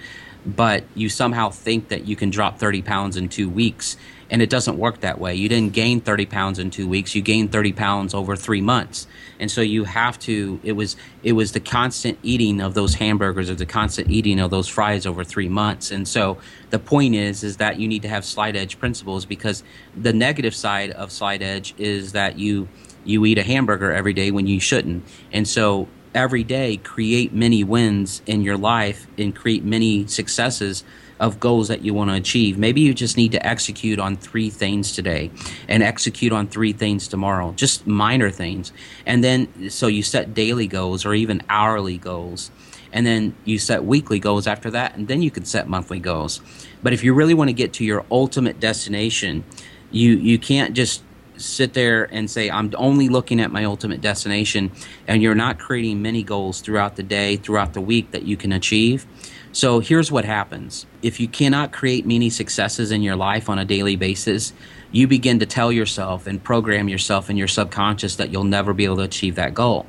[0.45, 3.97] but you somehow think that you can drop 30 pounds in two weeks.
[4.29, 5.36] And it doesn't work that way.
[5.36, 7.13] You didn't gain 30 pounds in two weeks.
[7.13, 9.05] You gained 30 pounds over three months.
[9.39, 13.51] And so you have to, it was, it was the constant eating of those hamburgers
[13.51, 15.91] or the constant eating of those fries over three months.
[15.91, 16.39] And so
[16.71, 19.63] the point is, is that you need to have slight edge principles because
[19.95, 22.67] the negative side of slight edge is that you,
[23.03, 25.05] you eat a hamburger every day when you shouldn't.
[25.31, 30.84] And so every day create many wins in your life and create many successes
[31.19, 32.58] of goals that you want to achieve.
[32.58, 35.32] Maybe you just need to execute on three things today
[35.67, 38.73] and execute on three things tomorrow, just minor things.
[39.06, 42.51] And then, so you set daily goals or even hourly goals.
[42.91, 46.41] And then you set weekly goals after that, and then you can set monthly goals.
[46.82, 49.43] But if you really want to get to your ultimate destination,
[49.91, 51.04] you, you can't just
[51.38, 54.71] sit there and say, I'm only looking at my ultimate destination,
[55.08, 58.52] and you're not creating many goals throughout the day, throughout the week that you can
[58.52, 59.06] achieve.
[59.52, 63.63] So here's what happens if you cannot create many successes in your life on a
[63.63, 64.52] daily basis,
[64.91, 68.86] you begin to tell yourself and program yourself in your subconscious that you'll never be
[68.86, 69.86] able to achieve that goal.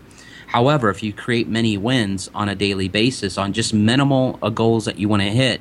[0.46, 4.84] However, if you create many wins on a daily basis on just minimal uh, goals
[4.84, 5.60] that you want to hit,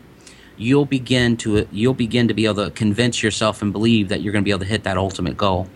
[0.58, 4.34] you'll begin to you'll begin to be able to convince yourself and believe that you're
[4.34, 5.68] going to be able to hit that ultimate goal.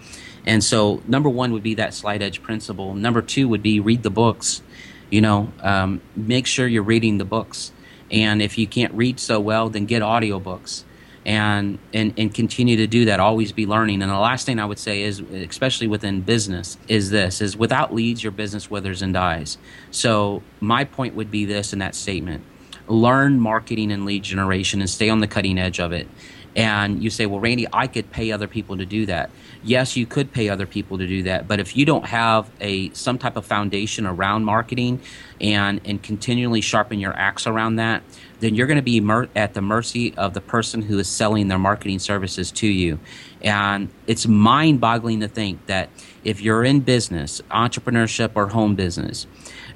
[0.45, 2.93] And so, number one would be that slight edge principle.
[2.95, 4.61] Number two would be read the books.
[5.09, 7.71] You know, um, make sure you're reading the books.
[8.11, 10.83] And if you can't read so well, then get audiobooks.
[11.25, 14.65] and and and continue to do that always be learning and the last thing i
[14.65, 19.13] would say is especially within business is this is without leads your business withers and
[19.13, 19.57] dies
[19.91, 22.41] so my point would be this in that statement
[22.89, 26.07] learn marketing and lead generation and stay on the cutting edge of it.
[26.55, 29.29] And you say well randy i could pay other people to do that.
[29.63, 31.47] Yes you could pay other people to do that.
[31.47, 35.01] But if you don't have a some type of foundation around marketing
[35.39, 38.01] and and continually sharpen your axe around that
[38.39, 41.49] then you're going to be mer- at the mercy of the person who is selling
[41.49, 42.99] their marketing services to you.
[43.41, 45.89] And it's mind boggling to think that
[46.23, 49.27] if you're in business entrepreneurship or home business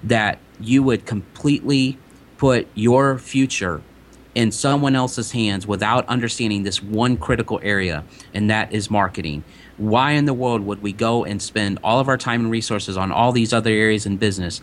[0.04, 1.98] that you would completely
[2.44, 3.82] put your future
[4.36, 8.04] in someone else's hands without understanding this one critical area,
[8.34, 9.42] and that is marketing.
[9.78, 12.98] Why in the world would we go and spend all of our time and resources
[12.98, 14.60] on all these other areas in business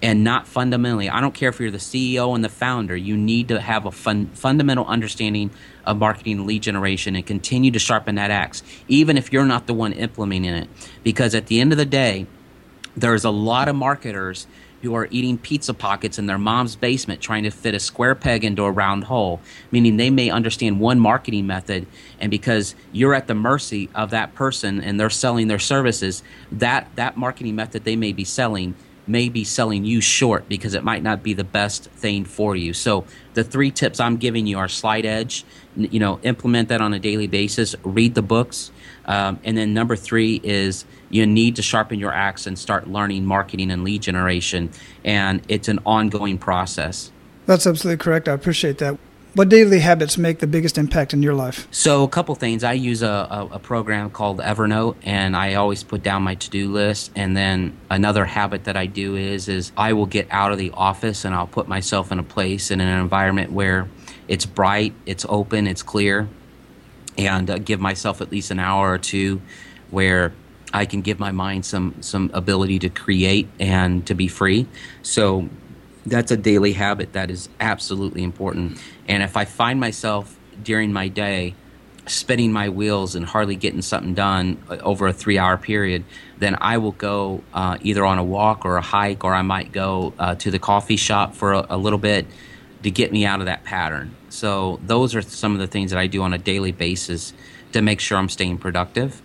[0.00, 1.10] and not fundamentally?
[1.10, 3.90] I don't care if you're the CEO and the founder, you need to have a
[3.90, 5.50] fun, fundamental understanding
[5.84, 9.66] of marketing and lead generation and continue to sharpen that axe, even if you're not
[9.66, 10.68] the one implementing it.
[11.02, 12.28] Because at the end of the day,
[12.96, 14.46] there's a lot of marketers
[14.84, 18.44] who are eating pizza pockets in their mom's basement trying to fit a square peg
[18.44, 21.86] into a round hole, meaning they may understand one marketing method,
[22.20, 26.88] and because you're at the mercy of that person and they're selling their services, that,
[26.96, 28.74] that marketing method they may be selling
[29.06, 32.72] may be selling you short because it might not be the best thing for you.
[32.72, 35.44] So the three tips I'm giving you are slight edge,
[35.76, 38.70] you know, implement that on a daily basis, read the books,
[39.06, 43.24] um, and then number three is you need to sharpen your axe and start learning
[43.24, 44.70] marketing and lead generation.
[45.04, 47.12] And it's an ongoing process.
[47.46, 48.28] That's absolutely correct.
[48.28, 48.98] I appreciate that.
[49.34, 51.66] What daily habits make the biggest impact in your life?
[51.72, 52.62] So, a couple things.
[52.62, 56.70] I use a, a, a, program called Evernote, and I always put down my to-do
[56.70, 57.10] list.
[57.16, 60.70] And then another habit that I do is is I will get out of the
[60.70, 63.88] office and I'll put myself in a place in an environment where
[64.28, 66.28] it's bright, it's open, it's clear,
[67.16, 69.40] and uh, give myself at least an hour or two
[69.90, 70.32] where
[70.72, 74.66] I can give my mind some some ability to create and to be free.
[75.02, 75.48] So
[76.04, 78.80] that's a daily habit that is absolutely important.
[79.08, 81.54] And if I find myself during my day
[82.06, 86.04] spinning my wheels and hardly getting something done uh, over a three hour period,
[86.38, 89.72] then I will go uh, either on a walk or a hike, or I might
[89.72, 92.26] go uh, to the coffee shop for a, a little bit
[92.84, 94.14] to get me out of that pattern.
[94.28, 97.32] So those are some of the things that I do on a daily basis
[97.72, 99.20] to make sure I'm staying productive.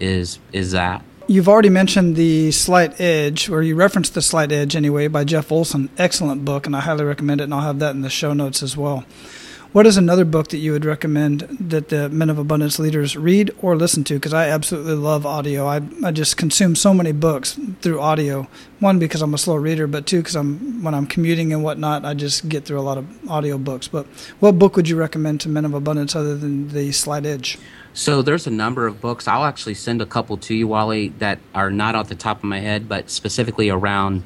[0.00, 1.04] Is is that?
[1.28, 5.52] You've already mentioned the Slight Edge, or you referenced the Slight Edge anyway, by Jeff
[5.52, 5.88] Olson.
[5.96, 7.44] Excellent book, and I highly recommend it.
[7.44, 9.04] And I'll have that in the show notes as well.
[9.72, 13.50] What is another book that you would recommend that the Men of Abundance leaders read
[13.62, 14.14] or listen to?
[14.14, 15.66] Because I absolutely love audio.
[15.66, 18.48] I, I just consume so many books through audio.
[18.80, 22.04] One because I'm a slow reader, but two because I'm when I'm commuting and whatnot,
[22.04, 23.88] I just get through a lot of audio books.
[23.88, 24.04] But
[24.40, 27.58] what book would you recommend to Men of Abundance other than the Slight Edge?
[27.94, 29.26] So there's a number of books.
[29.26, 32.44] I'll actually send a couple to you, Wally, that are not off the top of
[32.44, 34.24] my head, but specifically around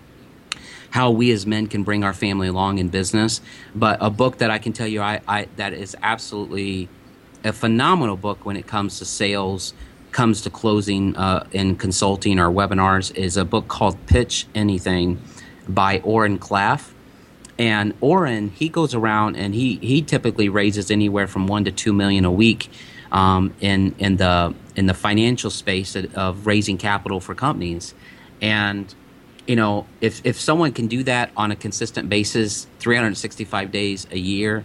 [0.90, 3.40] how we as men can bring our family along in business.
[3.74, 6.88] But a book that I can tell you I, I that is absolutely
[7.44, 9.72] a phenomenal book when it comes to sales,
[10.12, 15.20] comes to closing uh, in consulting or webinars is a book called Pitch Anything
[15.68, 16.92] by Oren Klaff.
[17.58, 21.92] And Oren, he goes around and he he typically raises anywhere from one to two
[21.92, 22.70] million a week
[23.12, 27.94] um, in in the in the financial space of raising capital for companies.
[28.42, 28.94] And
[29.46, 34.18] you know, if if someone can do that on a consistent basis, 365 days a
[34.18, 34.64] year,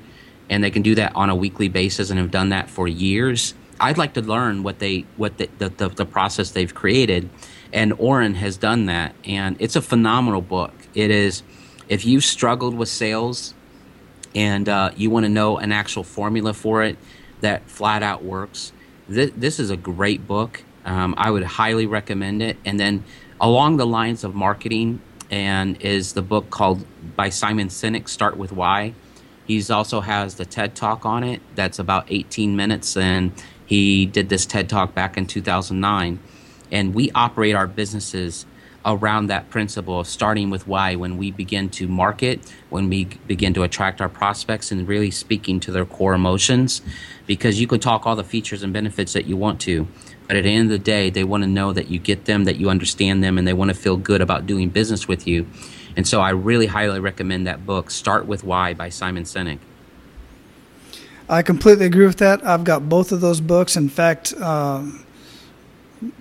[0.49, 3.53] and they can do that on a weekly basis and have done that for years,
[3.79, 7.29] I'd like to learn what they what the the, the, the process they've created.
[7.73, 10.73] And Oren has done that, and it's a phenomenal book.
[10.93, 11.41] It is,
[11.87, 13.53] if you've struggled with sales,
[14.35, 16.97] and uh, you want to know an actual formula for it
[17.41, 18.71] that flat out works,
[19.07, 20.63] this, this is a great book.
[20.85, 22.57] Um, I would highly recommend it.
[22.65, 23.03] And then
[23.41, 25.01] along the lines of marketing
[25.31, 28.93] and is the book called by Simon Sinek Start with Why.
[29.47, 33.31] He's also has the TED Talk on it that's about 18 minutes and
[33.65, 36.19] he did this TED Talk back in 2009
[36.71, 38.45] and we operate our businesses
[38.85, 40.95] around that principle of starting with why.
[40.95, 45.59] When we begin to market, when we begin to attract our prospects and really speaking
[45.61, 46.81] to their core emotions
[47.25, 49.87] because you can talk all the features and benefits that you want to
[50.27, 52.45] but at the end of the day, they want to know that you get them,
[52.45, 55.47] that you understand them, and they want to feel good about doing business with you.
[55.95, 59.59] And so I really highly recommend that book, Start with Why by Simon Sinek.
[61.27, 62.45] I completely agree with that.
[62.45, 63.75] I've got both of those books.
[63.75, 64.85] In fact, uh,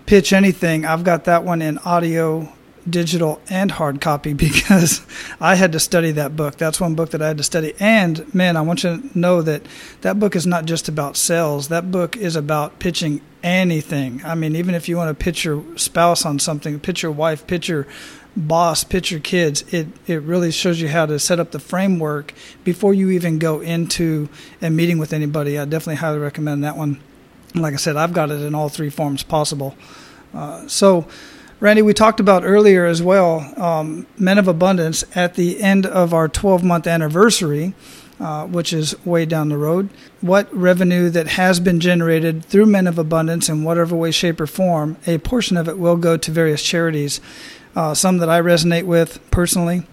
[0.06, 2.52] Pitch Anything, I've got that one in audio
[2.88, 5.04] digital and hard copy because
[5.40, 6.56] I had to study that book.
[6.56, 7.74] That's one book that I had to study.
[7.78, 9.62] And man, I want you to know that
[10.02, 11.68] that book is not just about sales.
[11.68, 14.20] That book is about pitching anything.
[14.24, 17.46] I mean, even if you want to pitch your spouse on something, pitch your wife,
[17.46, 17.86] pitch your
[18.36, 22.32] boss, pitch your kids, it, it really shows you how to set up the framework
[22.64, 24.28] before you even go into
[24.62, 25.58] a meeting with anybody.
[25.58, 27.00] I definitely highly recommend that one.
[27.54, 29.74] Like I said, I've got it in all three forms possible.
[30.32, 31.08] Uh, so,
[31.60, 36.14] Randy, we talked about earlier as well, um, Men of Abundance at the end of
[36.14, 37.74] our 12 month anniversary.
[38.18, 39.88] Uh, which is way down the road.
[40.20, 44.46] What revenue that has been generated through Men of Abundance in whatever way, shape, or
[44.46, 47.22] form, a portion of it will go to various charities.
[47.74, 49.86] Uh, some that I resonate with personally,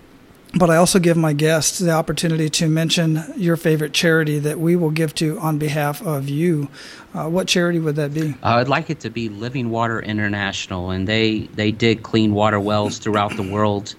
[0.55, 4.75] but I also give my guests the opportunity to mention your favorite charity that we
[4.75, 6.69] will give to on behalf of you.
[7.13, 8.31] Uh, what charity would that be?
[8.43, 12.59] Uh, I'd like it to be Living Water International, and they they dig clean water
[12.59, 13.95] wells throughout the world,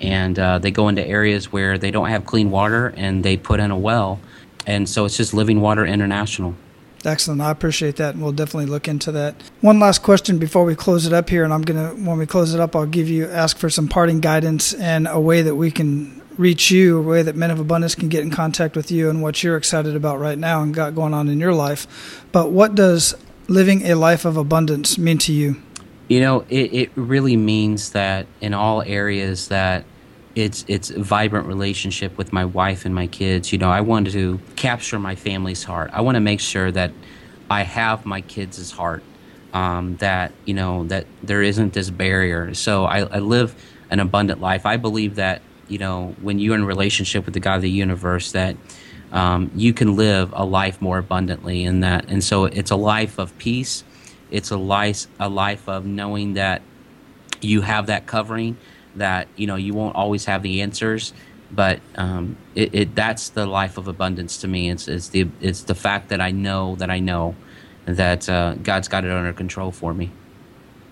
[0.00, 3.60] and uh, they go into areas where they don't have clean water, and they put
[3.60, 4.20] in a well,
[4.66, 6.54] and so it's just Living Water International.
[7.04, 7.40] Excellent.
[7.40, 9.36] I appreciate that, and we'll definitely look into that.
[9.60, 12.54] One last question before we close it up here, and I'm gonna when we close
[12.54, 15.70] it up, I'll give you ask for some parting guidance and a way that we
[15.70, 19.10] can reach you, a way that Men of Abundance can get in contact with you,
[19.10, 22.24] and what you're excited about right now and got going on in your life.
[22.32, 23.14] But what does
[23.48, 25.56] living a life of abundance mean to you?
[26.08, 29.84] You know, it, it really means that in all areas that
[30.38, 33.52] it's it's a vibrant relationship with my wife and my kids.
[33.52, 35.90] You know, I want to capture my family's heart.
[35.92, 36.92] I want to make sure that
[37.50, 39.02] I have my kids' heart.
[39.52, 42.54] Um, that you know that there isn't this barrier.
[42.54, 43.54] So I, I live
[43.90, 44.64] an abundant life.
[44.64, 48.32] I believe that you know when you're in relationship with the God of the universe,
[48.32, 48.56] that
[49.10, 51.64] um, you can live a life more abundantly.
[51.64, 53.82] And that and so it's a life of peace.
[54.30, 56.62] It's a life a life of knowing that
[57.40, 58.56] you have that covering
[58.98, 61.12] that you know you won't always have the answers
[61.50, 64.70] but um, it, it, that's the life of abundance to me.
[64.70, 67.34] It's, it's the it's the fact that I know that I know
[67.86, 70.10] that uh, God's got it under control for me.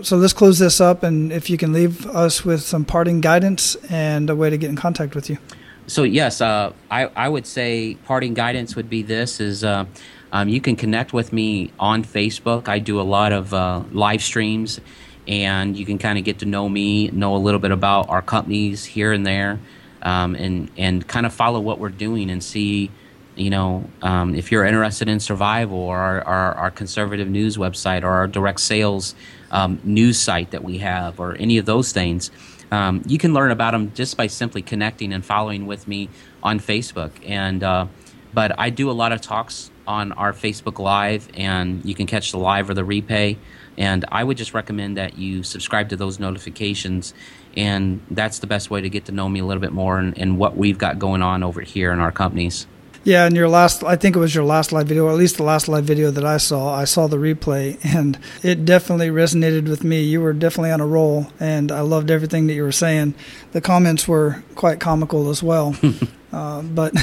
[0.02, 3.76] So let's close this up and if you can leave us with some parting guidance
[3.88, 5.38] and a way to get in contact with you.
[5.86, 9.86] So yes uh, I, I would say parting guidance would be this is uh,
[10.32, 12.68] um, you can connect with me on Facebook.
[12.68, 14.80] I do a lot of uh, live streams
[15.28, 18.22] and you can kind of get to know me, know a little bit about our
[18.22, 19.58] companies here and there,
[20.02, 22.90] um, and and kind of follow what we're doing and see,
[23.34, 28.02] you know, um, if you're interested in survival or our, our, our, conservative news website
[28.02, 29.14] or our direct sales
[29.50, 32.30] um, news site that we have or any of those things.
[32.70, 36.08] Um, you can learn about them just by simply connecting and following with me
[36.42, 37.10] on Facebook.
[37.24, 37.86] And uh,
[38.32, 42.32] but I do a lot of talks on our Facebook Live, and you can catch
[42.32, 43.38] the live or the replay.
[43.78, 47.14] And I would just recommend that you subscribe to those notifications.
[47.56, 50.16] And that's the best way to get to know me a little bit more and,
[50.18, 52.66] and what we've got going on over here in our companies.
[53.06, 55.36] Yeah, and your last, I think it was your last live video, or at least
[55.36, 56.74] the last live video that I saw.
[56.74, 60.02] I saw the replay, and it definitely resonated with me.
[60.02, 63.14] You were definitely on a roll, and I loved everything that you were saying.
[63.52, 65.76] The comments were quite comical as well.
[66.32, 66.92] Uh, but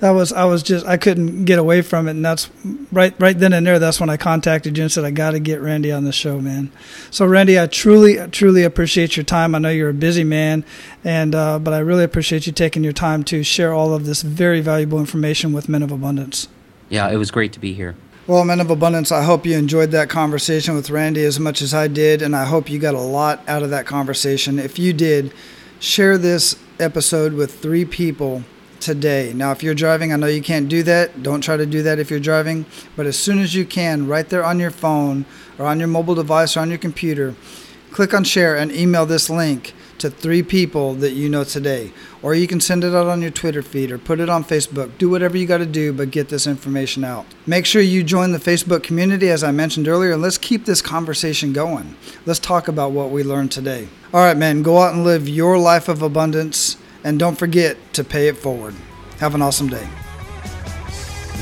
[0.00, 2.48] that was I was just I couldn't get away from it, and that's
[2.90, 3.78] right right then and there.
[3.78, 6.40] That's when I contacted you and said I got to get Randy on the show,
[6.40, 6.72] man.
[7.10, 9.54] So Randy, I truly truly appreciate your time.
[9.54, 10.64] I know you're a busy man,
[11.04, 14.22] and uh, but I really appreciate you taking your time to share all of this
[14.22, 16.48] very valuable information with Men of Abundance.
[16.88, 17.94] Yeah, it was great to be here.
[18.26, 21.74] Well, Men of Abundance, I hope you enjoyed that conversation with Randy as much as
[21.74, 24.58] I did, and I hope you got a lot out of that conversation.
[24.58, 25.32] If you did,
[25.80, 28.44] share this episode with three people
[28.80, 29.32] today.
[29.34, 31.22] Now, if you're driving, I know you can't do that.
[31.22, 32.66] Don't try to do that if you're driving.
[32.96, 35.24] But as soon as you can, right there on your phone
[35.58, 37.34] or on your mobile device or on your computer,
[37.90, 41.92] click on share and email this link to three people that you know today.
[42.22, 44.98] Or you can send it out on your Twitter feed or put it on Facebook.
[44.98, 47.24] Do whatever you got to do, but get this information out.
[47.46, 50.82] Make sure you join the Facebook community, as I mentioned earlier, and let's keep this
[50.82, 51.96] conversation going.
[52.26, 53.88] Let's talk about what we learned today.
[54.12, 58.04] All right, man, go out and live your life of abundance, and don't forget to
[58.04, 58.74] pay it forward.
[59.20, 59.88] Have an awesome day.